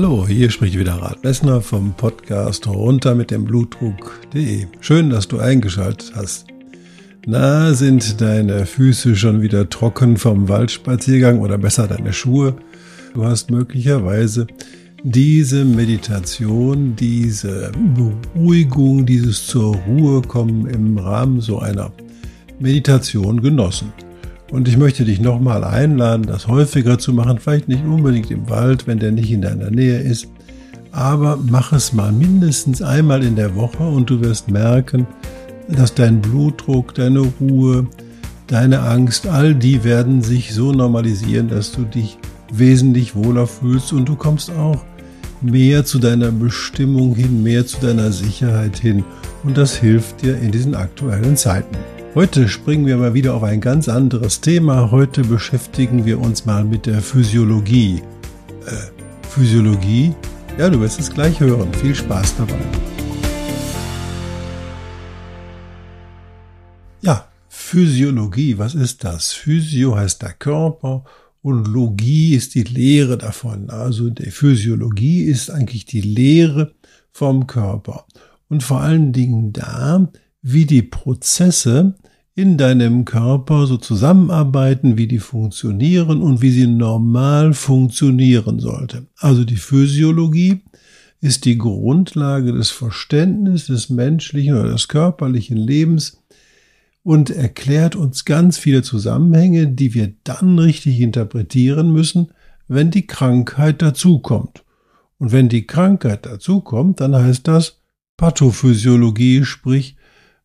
[0.00, 4.66] Hallo, hier spricht wieder Rat Messner vom Podcast runter mit dem Blutdruck.de.
[4.78, 6.46] Schön, dass du eingeschaltet hast.
[7.26, 12.54] Na, sind deine Füße schon wieder trocken vom Waldspaziergang oder besser deine Schuhe?
[13.12, 14.46] Du hast möglicherweise
[15.02, 21.90] diese Meditation, diese Beruhigung, dieses zur Ruhe kommen im Rahmen so einer
[22.60, 23.92] Meditation genossen.
[24.50, 28.86] Und ich möchte dich nochmal einladen, das häufiger zu machen, vielleicht nicht unbedingt im Wald,
[28.86, 30.28] wenn der nicht in deiner Nähe ist,
[30.90, 35.06] aber mach es mal mindestens einmal in der Woche und du wirst merken,
[35.68, 37.86] dass dein Blutdruck, deine Ruhe,
[38.46, 42.18] deine Angst, all die werden sich so normalisieren, dass du dich
[42.50, 44.82] wesentlich wohler fühlst und du kommst auch
[45.42, 49.04] mehr zu deiner Bestimmung hin, mehr zu deiner Sicherheit hin.
[49.44, 51.76] Und das hilft dir in diesen aktuellen Zeiten.
[52.14, 54.90] Heute springen wir mal wieder auf ein ganz anderes Thema.
[54.90, 58.02] Heute beschäftigen wir uns mal mit der Physiologie.
[58.66, 60.14] Äh, Physiologie?
[60.56, 61.72] Ja, du wirst es gleich hören.
[61.74, 62.58] Viel Spaß dabei.
[67.02, 69.32] Ja, Physiologie, was ist das?
[69.32, 71.04] Physio heißt der Körper
[71.42, 73.68] und Logie ist die Lehre davon.
[73.68, 76.72] Also die Physiologie ist eigentlich die Lehre
[77.12, 78.06] vom Körper.
[78.48, 80.08] Und vor allen Dingen da,
[80.52, 81.94] wie die Prozesse
[82.34, 89.06] in deinem Körper so zusammenarbeiten, wie die funktionieren und wie sie normal funktionieren sollte.
[89.16, 90.62] Also die Physiologie
[91.20, 96.22] ist die Grundlage des Verständnisses des menschlichen oder des körperlichen Lebens
[97.02, 102.28] und erklärt uns ganz viele Zusammenhänge, die wir dann richtig interpretieren müssen,
[102.68, 104.64] wenn die Krankheit dazukommt.
[105.18, 107.80] Und wenn die Krankheit dazukommt, dann heißt das
[108.16, 109.96] Pathophysiologie, sprich,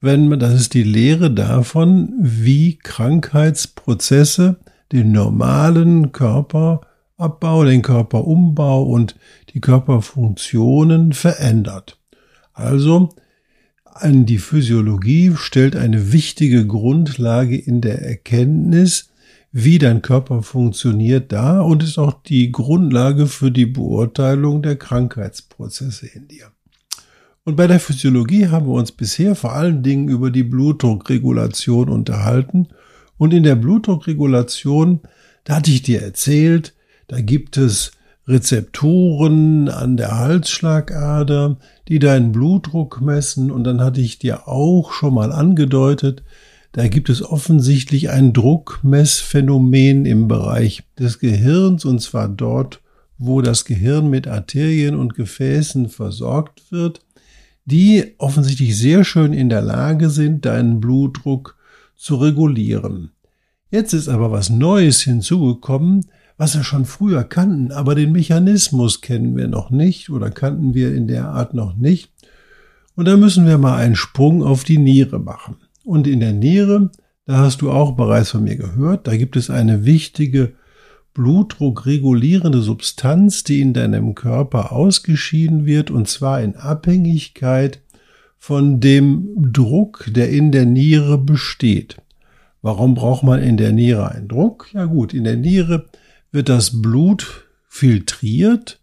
[0.00, 4.56] wenn man, das ist die Lehre davon, wie Krankheitsprozesse
[4.92, 9.16] den normalen Körperabbau, den Körperumbau und
[9.52, 11.98] die Körperfunktionen verändert.
[12.52, 13.10] Also
[13.84, 19.10] an die Physiologie stellt eine wichtige Grundlage in der Erkenntnis,
[19.50, 26.06] wie dein Körper funktioniert dar und ist auch die Grundlage für die Beurteilung der Krankheitsprozesse
[26.06, 26.52] in dir.
[27.48, 32.68] Und bei der Physiologie haben wir uns bisher vor allen Dingen über die Blutdruckregulation unterhalten.
[33.16, 35.00] Und in der Blutdruckregulation,
[35.44, 36.74] da hatte ich dir erzählt,
[37.06, 37.92] da gibt es
[38.26, 41.56] Rezeptoren an der Halsschlagader,
[41.88, 43.50] die deinen Blutdruck messen.
[43.50, 46.22] Und dann hatte ich dir auch schon mal angedeutet,
[46.72, 52.82] da gibt es offensichtlich ein Druckmessphänomen im Bereich des Gehirns, und zwar dort,
[53.16, 57.00] wo das Gehirn mit Arterien und Gefäßen versorgt wird,
[57.70, 61.56] die offensichtlich sehr schön in der Lage sind, deinen Blutdruck
[61.96, 63.10] zu regulieren.
[63.70, 66.06] Jetzt ist aber was Neues hinzugekommen,
[66.38, 70.94] was wir schon früher kannten, aber den Mechanismus kennen wir noch nicht oder kannten wir
[70.94, 72.10] in der Art noch nicht.
[72.94, 75.56] Und da müssen wir mal einen Sprung auf die Niere machen.
[75.84, 76.90] Und in der Niere,
[77.26, 80.54] da hast du auch bereits von mir gehört, da gibt es eine wichtige
[81.18, 87.80] blutdruckregulierende Substanz, die in deinem Körper ausgeschieden wird, und zwar in Abhängigkeit
[88.36, 91.96] von dem Druck, der in der Niere besteht.
[92.62, 94.68] Warum braucht man in der Niere einen Druck?
[94.72, 95.86] Ja gut, in der Niere
[96.30, 98.80] wird das Blut filtriert,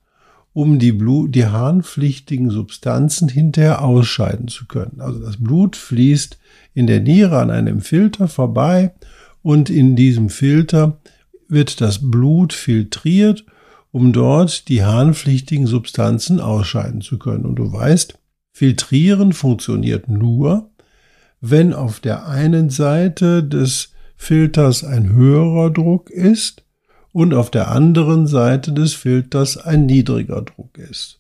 [0.51, 4.99] um die, Blut, die harnpflichtigen Substanzen hinterher ausscheiden zu können.
[4.99, 6.37] Also das Blut fließt
[6.73, 8.93] in der Niere an einem Filter vorbei
[9.41, 10.99] und in diesem Filter
[11.47, 13.45] wird das Blut filtriert,
[13.91, 17.45] um dort die harnpflichtigen Substanzen ausscheiden zu können.
[17.45, 18.17] Und du weißt,
[18.51, 20.69] filtrieren funktioniert nur,
[21.41, 26.63] wenn auf der einen Seite des Filters ein höherer Druck ist
[27.11, 31.19] und auf der anderen Seite des Filters ein niedriger Druck ist.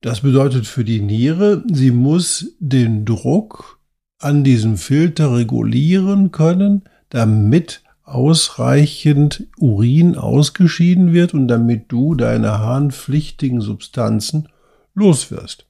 [0.00, 3.78] Das bedeutet für die Niere, sie muss den Druck
[4.18, 13.60] an diesem Filter regulieren können, damit ausreichend Urin ausgeschieden wird und damit du deine harnpflichtigen
[13.60, 14.48] Substanzen
[14.94, 15.66] loswirst.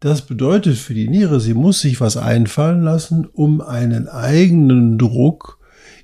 [0.00, 5.58] Das bedeutet für die Niere, sie muss sich was einfallen lassen, um einen eigenen Druck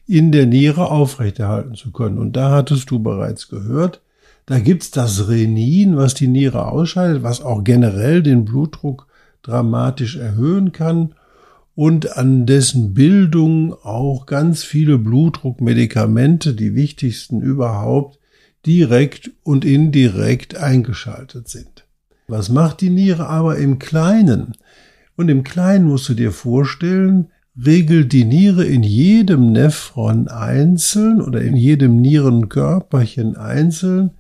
[0.07, 2.19] in der Niere aufrechterhalten zu können.
[2.19, 4.03] Und da hattest du bereits gehört,
[4.45, 9.09] da gibt's das Renin, was die Niere ausscheidet, was auch generell den Blutdruck
[9.43, 11.15] dramatisch erhöhen kann
[11.77, 18.19] und an dessen Bildung auch ganz viele Blutdruckmedikamente, die wichtigsten überhaupt,
[18.65, 21.87] direkt und indirekt eingeschaltet sind.
[22.29, 24.55] Was macht die Niere aber im Kleinen?
[25.17, 27.29] Und im Kleinen musst du dir vorstellen,
[27.63, 34.13] regelt die Niere in jedem Nephron einzeln oder in jedem Nierenkörperchen einzeln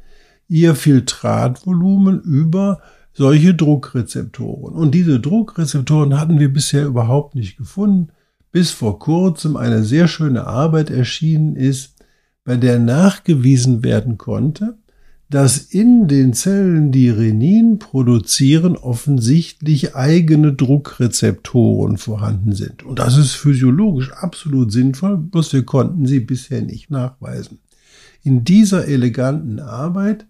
[0.46, 2.80] ihr Filtratvolumen über
[3.16, 4.74] solche Druckrezeptoren.
[4.74, 8.08] Und diese Druckrezeptoren hatten wir bisher überhaupt nicht gefunden,
[8.52, 11.94] bis vor kurzem eine sehr schöne Arbeit erschienen ist,
[12.44, 14.76] bei der nachgewiesen werden konnte,
[15.30, 22.82] dass in den Zellen, die Renin produzieren, offensichtlich eigene Druckrezeptoren vorhanden sind.
[22.82, 27.60] Und das ist physiologisch absolut sinnvoll, bloß wir konnten sie bisher nicht nachweisen.
[28.22, 30.26] In dieser eleganten Arbeit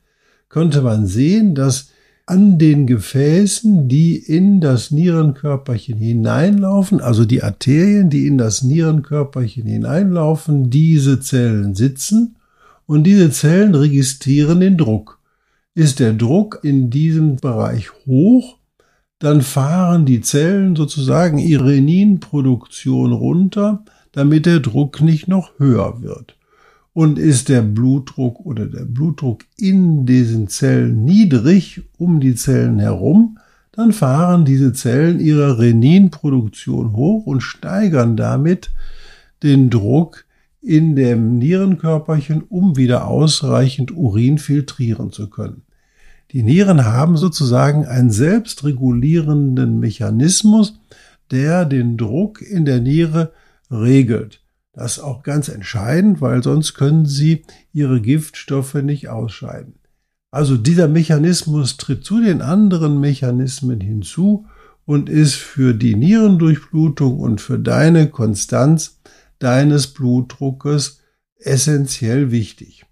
[0.49, 1.91] konnte man sehen, dass
[2.27, 9.65] an den Gefäßen, die in das Nierenkörperchen hineinlaufen, also die Arterien, die in das Nierenkörperchen
[9.65, 12.37] hineinlaufen, diese Zellen sitzen
[12.87, 15.21] und diese Zellen registrieren den Druck.
[15.75, 18.59] Ist der Druck in diesem Bereich hoch,
[19.21, 26.37] dann fahren die Zellen sozusagen ihre Reninproduktion runter, damit der Druck nicht noch höher wird.
[26.97, 33.37] Und ist der Blutdruck oder der Blutdruck in diesen Zellen niedrig um die Zellen herum,
[33.71, 38.71] dann fahren diese Zellen ihre Reninproduktion hoch und steigern damit
[39.43, 40.25] den Druck
[40.63, 45.65] in dem Nierenkörperchen, um wieder ausreichend Urin filtrieren zu können.
[46.31, 50.81] Die Nieren haben sozusagen einen selbstregulierenden Mechanismus,
[51.31, 53.35] der den Druck in der Niere
[53.71, 54.41] regelt.
[54.77, 59.77] Das ist auch ganz entscheidend, weil sonst können sie ihre Giftstoffe nicht ausscheiden.
[60.31, 64.45] Also dieser Mechanismus tritt zu den anderen Mechanismen hinzu
[64.85, 69.01] und ist für die Nierendurchblutung und für deine Konstanz
[69.39, 71.01] deines Blutdruckes
[71.39, 72.85] essentiell wichtig.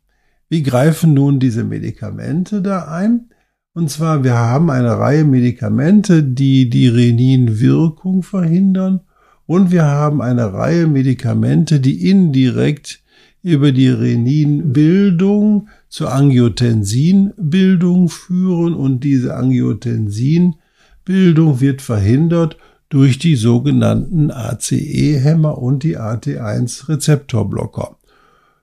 [0.48, 3.28] Wie greifen nun diese Medikamente da ein?
[3.74, 9.02] Und zwar, wir haben eine Reihe Medikamente, die die Reninwirkung verhindern
[9.46, 13.02] und wir haben eine Reihe Medikamente, die indirekt
[13.42, 22.56] über die Reninbildung zur Angiotensinbildung führen und diese Angiotensinbildung wird verhindert
[22.88, 27.98] durch die sogenannten ACE-Hämmer und die AT1-Rezeptorblocker.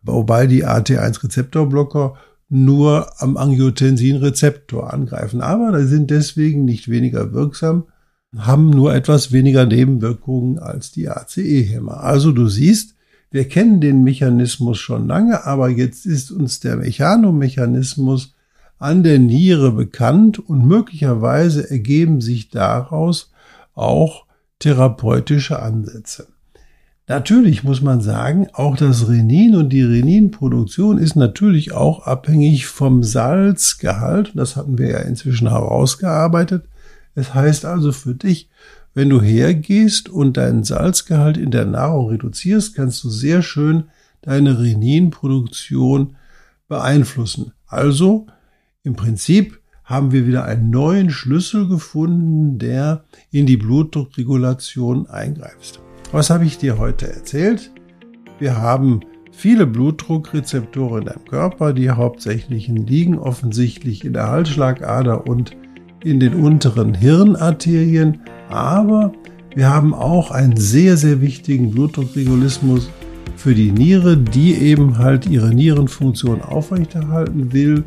[0.04, 2.16] Wobei die AT1-Rezeptorblocker
[2.50, 5.42] nur am Angiotensin-Rezeptor angreifen.
[5.42, 7.86] Aber sie sind deswegen nicht weniger wirksam,
[8.38, 12.02] haben nur etwas weniger Nebenwirkungen als die ACE-Hämmer.
[12.02, 12.96] Also du siehst,
[13.30, 18.36] wir kennen den Mechanismus schon lange, aber jetzt ist uns der Mechanomechanismus
[18.78, 23.32] an der Niere bekannt und möglicherweise ergeben sich daraus
[23.74, 24.26] auch
[24.60, 26.28] therapeutische Ansätze.
[27.08, 33.04] Natürlich muss man sagen, auch das Renin und die Reninproduktion ist natürlich auch abhängig vom
[33.04, 34.32] Salzgehalt.
[34.36, 36.64] Das hatten wir ja inzwischen herausgearbeitet.
[37.16, 38.50] Es heißt also für dich,
[38.94, 43.86] wenn du hergehst und deinen Salzgehalt in der Nahrung reduzierst, kannst du sehr schön
[44.22, 46.16] deine Reninproduktion
[46.68, 47.54] beeinflussen.
[47.68, 48.28] Also
[48.84, 55.82] im Prinzip haben wir wieder einen neuen Schlüssel gefunden, der in die Blutdruckregulation eingreift.
[56.12, 57.72] Was habe ich dir heute erzählt?
[58.40, 59.02] Wir haben
[59.32, 65.56] viele Blutdruckrezeptoren in deinem Körper, die hauptsächlichen liegen offensichtlich in der Halsschlagader und
[66.04, 69.12] in den unteren Hirnarterien, aber
[69.56, 72.90] wir haben auch einen sehr, sehr wichtigen Blutdruckregulismus
[73.36, 77.84] für die Niere, die eben halt ihre Nierenfunktion aufrechterhalten will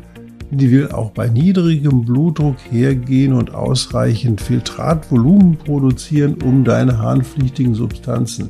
[0.51, 8.49] die will auch bei niedrigem Blutdruck hergehen und ausreichend Filtratvolumen produzieren, um deine harnpflichtigen Substanzen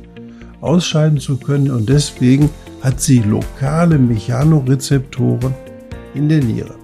[0.60, 1.70] ausscheiden zu können.
[1.70, 2.50] Und deswegen
[2.82, 5.54] hat sie lokale Mechanorezeptoren
[6.14, 6.74] in der Niere.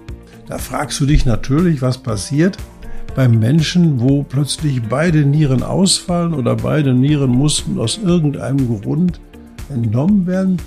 [0.47, 2.57] Da fragst du dich natürlich, was passiert
[3.15, 9.19] beim Menschen, wo plötzlich beide Nieren ausfallen oder beide Nieren mussten aus irgendeinem Grund
[9.69, 10.57] entnommen werden.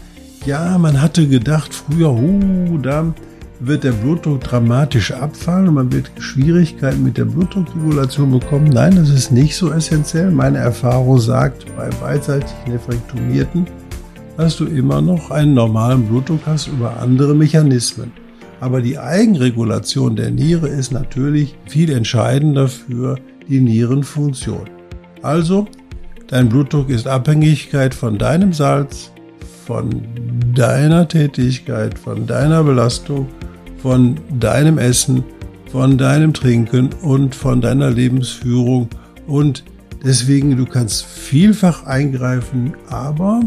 [0.45, 3.13] Ja, man hatte gedacht früher, huh, da
[3.59, 8.69] wird der Blutdruck dramatisch abfallen und man wird Schwierigkeiten mit der Blutdruckregulation bekommen.
[8.69, 10.31] Nein, das ist nicht so essentiell.
[10.31, 13.67] Meine Erfahrung sagt, bei beidseitig Nephrektomierten,
[14.37, 18.13] dass du immer noch einen normalen Blutdruck hast über andere Mechanismen.
[18.61, 24.69] Aber die Eigenregulation der Niere ist natürlich viel entscheidender für die Nierenfunktion.
[25.23, 25.67] Also,
[26.29, 29.11] dein Blutdruck ist Abhängigkeit von deinem Salz,
[29.67, 30.03] von
[30.55, 33.29] deiner Tätigkeit, von deiner Belastung
[33.87, 35.23] von deinem Essen,
[35.71, 38.89] von deinem Trinken und von deiner Lebensführung
[39.29, 39.63] Und
[40.05, 43.43] deswegen, du kannst vielfach eingreifen, aber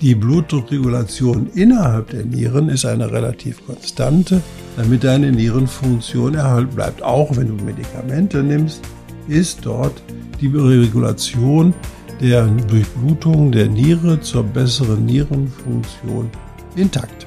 [0.00, 4.40] die Blutdruckregulation innerhalb der Nieren ist eine relativ konstante,
[4.76, 7.02] damit deine Nierenfunktion erhalten bleibt.
[7.02, 8.80] Auch wenn du Medikamente nimmst,
[9.26, 10.00] ist dort
[10.40, 11.74] die Regulation
[12.20, 16.30] der Durchblutung der Niere zur besseren Nierenfunktion
[16.76, 17.26] intakt.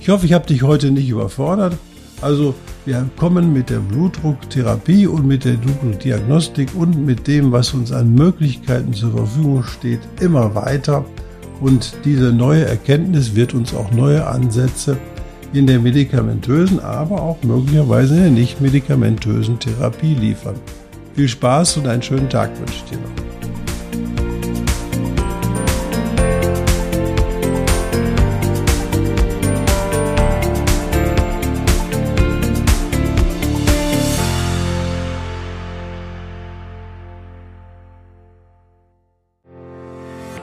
[0.00, 1.76] Ich hoffe, ich habe dich heute nicht überfordert.
[2.20, 7.92] Also wir kommen mit der Blutdrucktherapie und mit der Blutdruckdiagnostik und mit dem, was uns
[7.92, 11.04] an Möglichkeiten zur Verfügung steht, immer weiter.
[11.60, 14.96] Und diese neue Erkenntnis wird uns auch neue Ansätze
[15.52, 20.56] in der medikamentösen, aber auch möglicherweise in der nicht medikamentösen Therapie liefern.
[21.14, 23.25] Viel Spaß und einen schönen Tag wünsche ich dir noch.